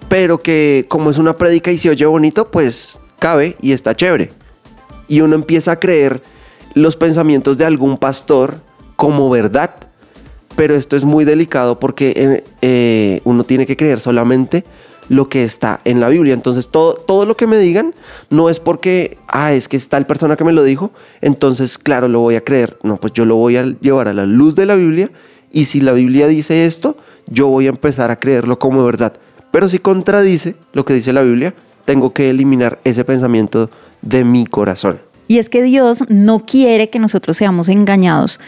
[0.08, 4.32] pero que como es una prédica y se oye bonito, pues cabe y está chévere.
[5.08, 6.22] Y uno empieza a creer
[6.74, 8.58] los pensamientos de algún pastor
[8.96, 9.76] como verdad.
[10.56, 14.66] Pero esto es muy delicado porque eh, eh, uno tiene que creer solamente
[15.10, 16.34] lo que está en la Biblia.
[16.34, 17.94] Entonces todo, todo lo que me digan
[18.30, 20.92] no es porque, ah, es que es tal persona que me lo dijo,
[21.22, 22.78] entonces claro, lo voy a creer.
[22.84, 25.12] No, pues yo lo voy a llevar a la luz de la Biblia
[25.52, 26.96] y si la Biblia dice esto,
[27.28, 29.14] yo voy a empezar a creerlo como verdad.
[29.52, 31.54] Pero si contradice lo que dice la Biblia,
[31.86, 33.70] tengo que eliminar ese pensamiento
[34.02, 35.00] de mi corazón.
[35.28, 38.40] Y es que Dios no quiere que nosotros seamos engañados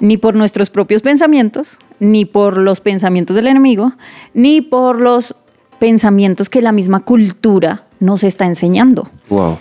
[0.00, 3.92] ni por nuestros propios pensamientos, ni por los pensamientos del enemigo,
[4.34, 5.34] ni por los
[5.78, 9.08] pensamientos que la misma cultura nos está enseñando.
[9.28, 9.58] Wow.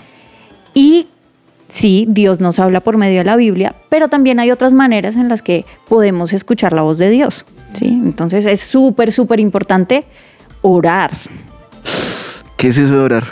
[0.74, 1.08] Y
[1.70, 5.30] sí, Dios nos habla por medio de la Biblia, pero también hay otras maneras en
[5.30, 7.46] las que podemos escuchar la voz de Dios.
[7.74, 7.88] ¿sí?
[7.88, 10.06] Entonces es súper, súper importante
[10.62, 11.12] orar.
[12.58, 13.24] ¿Qué es eso de orar?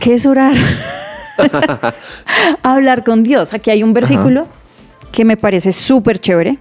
[0.00, 0.54] ¿Qué es orar?
[2.62, 3.54] Hablar con Dios.
[3.54, 4.46] Aquí hay un versículo
[5.12, 6.58] que me parece súper chévere,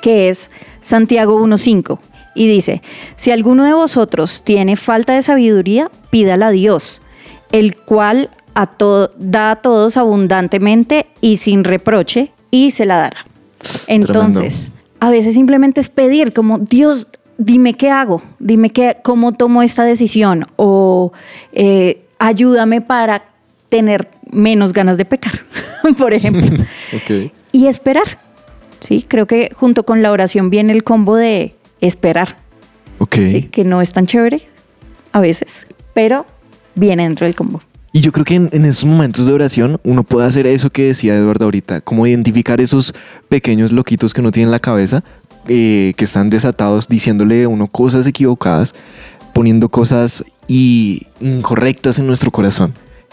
[0.00, 1.98] que es Santiago 1.5.
[2.40, 2.80] Y dice,
[3.16, 7.02] si alguno de vosotros tiene falta de sabiduría, pídala a Dios,
[7.52, 8.70] el cual a
[9.18, 13.26] da a todos abundantemente y sin reproche, y se la dará.
[13.88, 19.62] Entonces, a veces simplemente es pedir como, Dios, dime qué hago, dime qué, cómo tomo
[19.62, 21.12] esta decisión, o
[21.52, 23.24] eh, ayúdame para
[23.68, 25.40] tener menos ganas de pecar,
[25.98, 26.64] por ejemplo.
[27.52, 28.18] Y esperar.
[28.80, 32.38] Sí, creo que junto con la oración viene el combo de esperar,
[32.98, 33.14] Ok.
[33.14, 33.42] ¿sí?
[33.50, 34.42] que no es tan chévere
[35.12, 36.26] a veces, pero
[36.74, 37.60] viene dentro del combo.
[37.92, 40.84] Y yo creo que en, en esos momentos de oración uno puede hacer eso que
[40.84, 42.94] decía Eduardo ahorita, como identificar esos
[43.28, 45.02] pequeños loquitos que uno tiene en la cabeza,
[45.48, 48.74] eh, que están desatados diciéndole a uno cosas equivocadas,
[49.34, 52.72] poniendo cosas y incorrectas en nuestro corazón.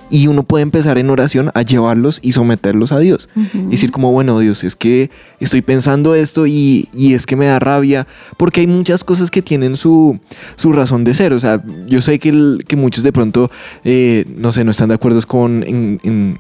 [0.10, 3.30] Y uno puede empezar en oración a llevarlos y someterlos a Dios.
[3.54, 7.46] Y decir como, bueno, Dios, es que estoy pensando esto y, y es que me
[7.48, 10.20] da rabia, porque hay muchas cosas que tienen su,
[10.56, 11.34] su razón de ser.
[11.34, 13.52] O sea, yo sé que, el- que muchos de pronto,
[13.84, 16.38] eh, no sé, no están de acuerdo con, en- en-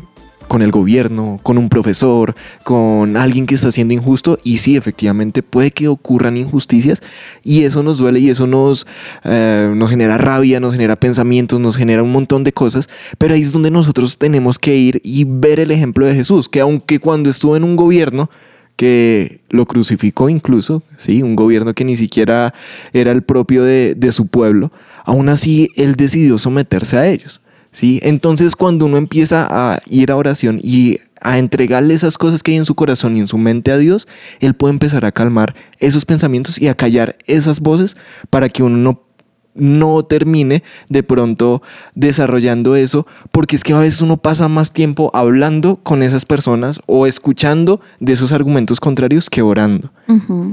[0.47, 4.39] con el gobierno, con un profesor, con alguien que está siendo injusto.
[4.43, 7.01] Y sí, efectivamente, puede que ocurran injusticias
[7.43, 8.87] y eso nos duele y eso nos,
[9.23, 12.89] eh, nos genera rabia, nos genera pensamientos, nos genera un montón de cosas.
[13.17, 16.59] Pero ahí es donde nosotros tenemos que ir y ver el ejemplo de Jesús, que
[16.59, 18.29] aunque cuando estuvo en un gobierno,
[18.77, 21.23] que lo crucificó incluso, ¿sí?
[21.23, 22.53] un gobierno que ni siquiera
[22.93, 24.71] era el propio de, de su pueblo,
[25.03, 27.41] aún así él decidió someterse a ellos.
[27.77, 27.99] ¿Sí?
[28.01, 32.57] Entonces cuando uno empieza a ir a oración y a entregarle esas cosas que hay
[32.57, 34.07] en su corazón y en su mente a Dios,
[34.39, 37.95] él puede empezar a calmar esos pensamientos y a callar esas voces
[38.31, 39.03] para que uno no
[39.59, 41.63] no termine de pronto
[41.95, 46.79] desarrollando eso, porque es que a veces uno pasa más tiempo hablando con esas personas
[46.85, 49.89] o escuchando de esos argumentos contrarios que orando.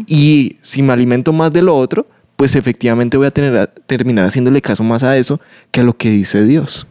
[0.06, 2.06] Y si me alimento más de lo otro,
[2.36, 5.38] pues efectivamente voy a tener a- terminar haciéndole caso más a eso
[5.70, 6.86] que a lo que dice Dios.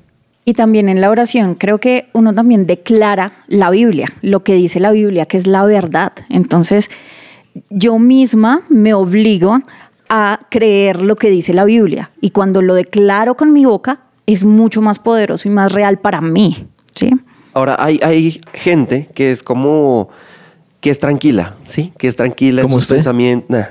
[0.46, 4.80] Y también en la oración creo que uno también declara la Biblia, lo que dice
[4.80, 6.14] la Biblia, que es la verdad.
[6.30, 6.90] Entonces
[7.70, 9.60] yo misma me obligo
[10.10, 14.44] a creer lo que dice la Biblia y cuando lo declaro con mi boca es
[14.44, 16.68] mucho más poderoso y más real para mí.
[16.94, 17.12] ¿sí?
[17.54, 20.10] Ahora, hay, hay gente que es como,
[20.80, 21.94] que es tranquila, ¿sí?
[21.98, 22.96] Que es tranquila en ¿Como sus usted?
[22.98, 23.50] pensamientos.
[23.50, 23.66] Nah.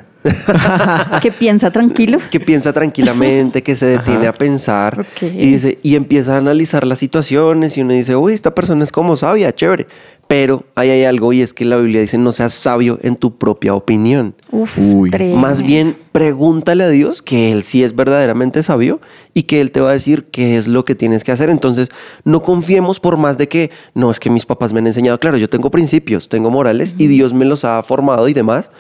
[1.23, 2.19] Que piensa tranquilo.
[2.31, 6.99] que piensa tranquilamente, que se detiene a pensar y dice y empieza a analizar las
[6.99, 9.87] situaciones y uno dice, uy, esta persona es como sabia, chévere.
[10.29, 13.37] Pero ahí hay algo y es que la Biblia dice, no seas sabio en tu
[13.37, 14.35] propia opinión.
[14.51, 15.11] Uf, Uy.
[15.37, 18.99] Más bien, pregúntale a Dios que Él sí es verdaderamente sabio
[19.35, 21.51] y que Él te va a decir qué es lo que tienes que hacer.
[21.51, 21.91] Entonces,
[22.25, 25.37] no confiemos por más de que, no, es que mis papás me han enseñado, claro,
[25.37, 28.71] yo tengo principios, tengo morales y Dios me los ha formado y demás,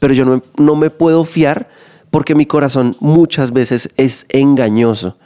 [0.00, 1.68] pero yo no, no me puedo fiar
[2.10, 5.16] porque mi corazón muchas veces es engañoso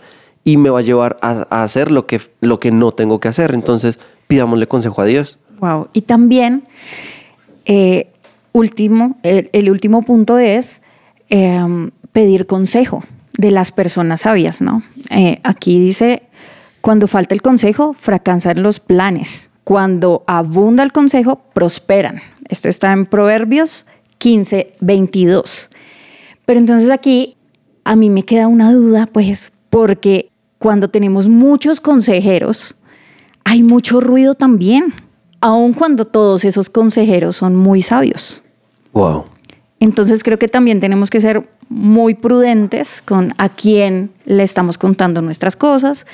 [0.44, 3.54] y me va a llevar a, hacer lo que, lo que no tengo que hacer.
[3.54, 5.38] Entonces, pidámosle consejo a Dios.
[5.58, 5.88] Wow.
[5.94, 6.64] Y también,
[7.64, 8.12] eh,
[8.52, 10.82] último, el, el último punto es
[11.30, 13.02] eh, pedir consejo
[13.38, 14.82] de las personas sabias, ¿no?
[15.10, 16.24] Eh, aquí dice,
[16.80, 19.50] cuando falta el consejo, fracasan los planes.
[19.64, 22.20] Cuando abunda el consejo, prosperan.
[22.48, 23.86] Esto está en Proverbios
[24.24, 25.68] 15, 22.
[26.46, 27.36] Pero entonces aquí
[27.84, 32.74] a mí me queda una duda, pues, porque cuando tenemos muchos consejeros,
[33.44, 34.94] hay mucho ruido también,
[35.42, 38.42] aun cuando todos esos consejeros son muy sabios.
[38.94, 39.26] Wow.
[39.78, 45.20] Entonces creo que también tenemos que ser muy prudentes con a quién le estamos contando
[45.20, 46.06] nuestras cosas,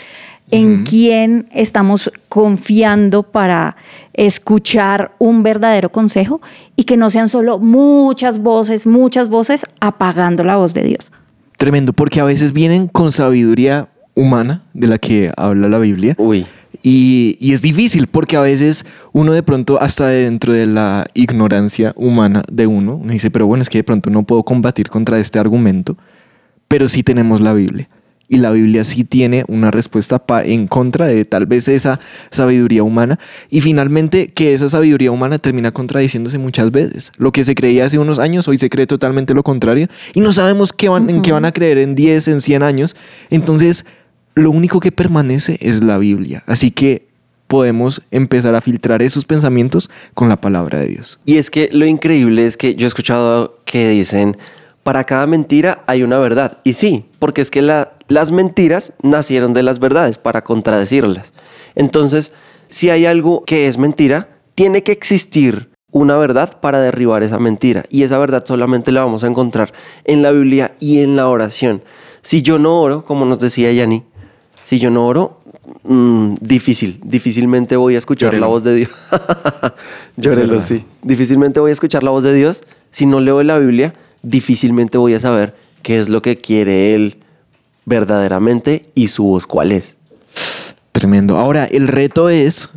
[0.50, 3.76] en quién estamos confiando para
[4.12, 6.40] escuchar un verdadero consejo
[6.76, 11.10] y que no sean solo muchas voces, muchas voces apagando la voz de Dios.
[11.56, 16.14] Tremendo, porque a veces vienen con sabiduría humana de la que habla la Biblia.
[16.18, 16.46] Uy.
[16.82, 21.92] Y, y es difícil porque a veces uno de pronto, hasta dentro de la ignorancia
[21.96, 25.18] humana de uno, uno dice, pero bueno, es que de pronto no puedo combatir contra
[25.18, 25.96] este argumento,
[26.68, 27.88] pero sí tenemos la Biblia.
[28.32, 31.98] Y la Biblia sí tiene una respuesta en contra de tal vez esa
[32.30, 33.18] sabiduría humana.
[33.50, 37.10] Y finalmente que esa sabiduría humana termina contradiciéndose muchas veces.
[37.16, 39.88] Lo que se creía hace unos años, hoy se cree totalmente lo contrario.
[40.14, 42.94] Y no sabemos qué van, en qué van a creer en 10, en 100 años.
[43.30, 43.84] Entonces,
[44.36, 46.44] lo único que permanece es la Biblia.
[46.46, 47.08] Así que
[47.48, 51.18] podemos empezar a filtrar esos pensamientos con la palabra de Dios.
[51.26, 54.36] Y es que lo increíble es que yo he escuchado que dicen,
[54.82, 56.58] para cada mentira hay una verdad.
[56.64, 61.32] Y sí, porque es que la- las mentiras nacieron de las verdades para contradecirlas.
[61.74, 62.32] Entonces,
[62.68, 67.84] si hay algo que es mentira, tiene que existir una verdad para derribar esa mentira.
[67.88, 69.72] Y esa verdad solamente la vamos a encontrar
[70.04, 71.82] en la Biblia y en la oración.
[72.22, 74.04] Si yo no oro, como nos decía Yani,
[74.62, 75.40] si yo no oro,
[75.84, 78.90] mm, difícil, difícilmente voy a escuchar la voz de Dios.
[80.16, 80.60] Verdad.
[80.62, 80.84] sí.
[81.02, 82.64] Difícilmente voy a escuchar la voz de Dios.
[82.90, 87.18] Si no leo la Biblia, difícilmente voy a saber qué es lo que quiere Él
[87.84, 89.96] verdaderamente y su voz cuál es.
[90.92, 91.36] Tremendo.
[91.36, 92.70] Ahora, el reto es,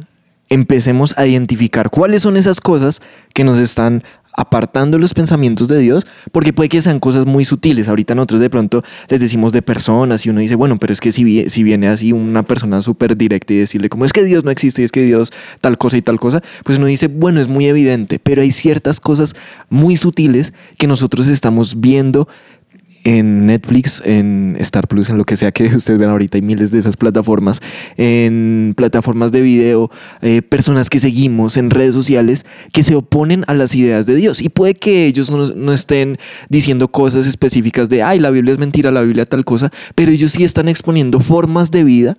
[0.53, 3.01] empecemos a identificar cuáles son esas cosas
[3.33, 4.03] que nos están
[4.35, 7.87] apartando los pensamientos de Dios, porque puede que sean cosas muy sutiles.
[7.87, 11.11] Ahorita nosotros de pronto les decimos de personas y uno dice, bueno, pero es que
[11.11, 14.51] si, si viene así una persona súper directa y decirle como es que Dios no
[14.51, 17.47] existe y es que Dios tal cosa y tal cosa, pues uno dice, bueno, es
[17.47, 19.35] muy evidente, pero hay ciertas cosas
[19.69, 22.27] muy sutiles que nosotros estamos viendo
[23.03, 26.71] en Netflix, en Star Plus, en lo que sea que ustedes vean ahorita, hay miles
[26.71, 27.61] de esas plataformas,
[27.97, 33.53] en plataformas de video, eh, personas que seguimos en redes sociales que se oponen a
[33.53, 34.41] las ideas de Dios.
[34.41, 36.17] Y puede que ellos no, no estén
[36.49, 40.31] diciendo cosas específicas de, ay, la Biblia es mentira, la Biblia tal cosa, pero ellos
[40.31, 42.17] sí están exponiendo formas de vida,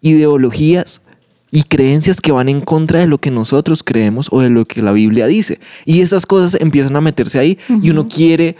[0.00, 1.02] ideologías
[1.50, 4.82] y creencias que van en contra de lo que nosotros creemos o de lo que
[4.82, 5.60] la Biblia dice.
[5.84, 8.56] Y esas cosas empiezan a meterse ahí y uno quiere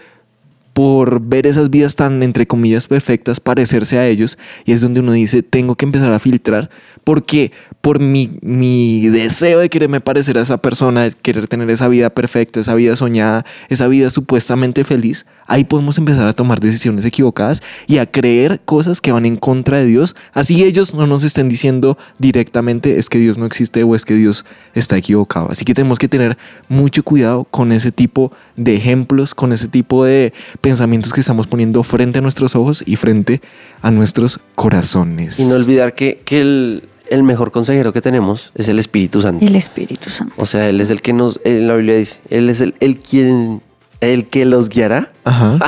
[0.73, 4.39] por ver esas vidas tan, entre comillas, perfectas, parecerse a ellos.
[4.65, 6.71] Y es donde uno dice, tengo que empezar a filtrar,
[7.05, 11.89] porque por mi, mi deseo de quererme parecer a esa persona, de querer tener esa
[11.89, 17.05] vida perfecta, esa vida soñada, esa vida supuestamente feliz, ahí podemos empezar a tomar decisiones
[17.05, 20.15] equivocadas y a creer cosas que van en contra de Dios.
[20.33, 24.15] Así ellos no nos estén diciendo directamente es que Dios no existe o es que
[24.15, 25.51] Dios está equivocado.
[25.51, 30.05] Así que tenemos que tener mucho cuidado con ese tipo de ejemplos, con ese tipo
[30.05, 30.70] de pensamientos
[31.13, 33.41] que estamos poniendo frente a nuestros ojos y frente
[33.83, 35.39] a nuestros corazones.
[35.41, 39.45] Y no olvidar que, que el, el mejor consejero que tenemos es el Espíritu Santo.
[39.45, 40.35] El Espíritu Santo.
[40.37, 42.99] O sea, Él es el que nos, en la Biblia dice, Él es el, el
[42.99, 43.63] quien,
[44.01, 45.13] el que los guiará.
[45.25, 45.59] Ajá.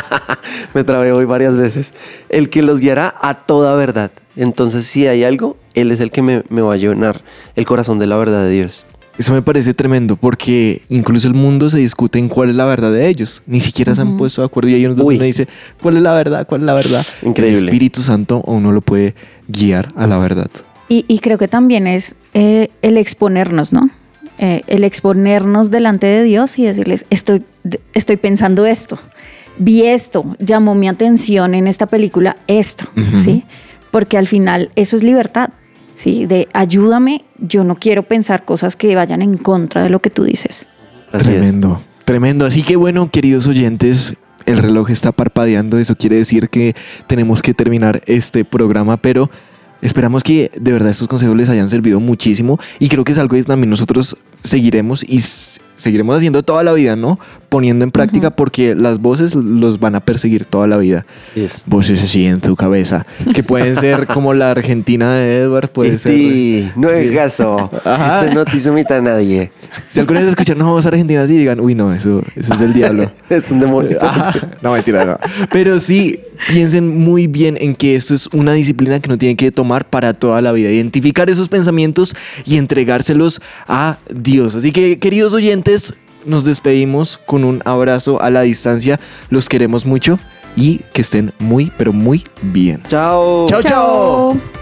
[0.75, 1.95] Me trabé hoy varias veces.
[2.29, 4.13] El que los guiará a toda verdad.
[4.37, 7.23] Entonces, si hay algo, Él es el que me, me va a llenar
[7.57, 8.85] el corazón de la verdad de Dios.
[9.19, 12.91] Eso me parece tremendo porque incluso el mundo se discute en cuál es la verdad
[12.91, 13.43] de ellos.
[13.47, 15.49] Ni siquiera se han puesto de acuerdo y hay uno dice
[15.81, 17.07] cuál es la verdad, cuál es la verdad.
[17.23, 17.59] Increíble.
[17.59, 19.15] El Espíritu Santo o uno lo puede
[19.49, 20.51] guiar a la verdad.
[20.89, 23.91] Y, y creo que también es eh, el exponernos, ¿no?
[24.39, 27.45] Eh, el exponernos delante de Dios y decirles, estoy,
[27.95, 28.99] estoy pensando esto,
[29.59, 33.45] vi esto, llamó mi atención en esta película esto, ¿sí?
[33.91, 35.51] Porque al final eso es libertad,
[35.95, 36.27] ¿sí?
[36.27, 40.25] De ayúdame, yo no quiero pensar cosas que vayan en contra de lo que tú
[40.25, 40.69] dices.
[41.11, 42.47] tremendo, tremendo.
[42.47, 44.15] Así que bueno, queridos oyentes,
[44.47, 46.75] el reloj está parpadeando, eso quiere decir que
[47.07, 49.31] tenemos que terminar este programa, pero
[49.81, 53.37] esperamos que de verdad estos consejos les hayan servido muchísimo y creo que es algo
[53.37, 55.21] que también nosotros seguiremos y
[55.83, 57.19] seguiremos haciendo toda la vida, ¿no?
[57.49, 61.05] Poniendo en práctica porque las voces los van a perseguir toda la vida.
[61.67, 66.13] Voces así en tu cabeza, que pueden ser como la Argentina de Edward, puede ser.
[66.13, 67.71] Sí, no es caso.
[67.85, 68.27] Ajá.
[68.27, 69.51] Eso no te mitad a nadie.
[69.89, 72.73] Si alguna vez escuchan una voz argentina así, digan, uy, no, eso, eso es del
[72.73, 73.11] diablo.
[73.29, 73.99] es un demonio.
[74.01, 74.33] Ajá.
[74.63, 75.19] No, mentira, no.
[75.51, 79.51] Pero sí, piensen muy bien en que esto es una disciplina que no tienen que
[79.51, 80.71] tomar para toda la vida.
[80.71, 84.55] Identificar esos pensamientos y entregárselos a Dios.
[84.55, 89.01] Así que, queridos oyentes, nos despedimos con un abrazo a la distancia.
[89.31, 90.19] Los queremos mucho
[90.57, 92.83] y que estén muy, pero muy bien.
[92.89, 93.47] Chao.
[93.49, 94.33] Chao, chao.
[94.33, 94.62] En